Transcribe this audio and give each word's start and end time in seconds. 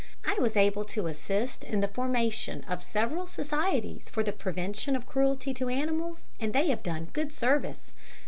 I 0.25 0.33
was 0.39 0.57
able 0.57 0.83
to 0.85 1.05
assist 1.05 1.63
in 1.63 1.81
the 1.81 1.87
formation 1.87 2.63
of 2.63 2.83
several 2.83 3.27
societies 3.27 4.09
for 4.09 4.23
the 4.23 4.31
prevention 4.33 4.95
of 4.95 5.05
cruelty 5.05 5.53
to 5.53 5.69
animals, 5.69 6.25
and 6.39 6.53
they 6.53 6.69
have 6.69 6.81
done 6.81 7.09
good 7.13 7.31
service. 7.31 7.93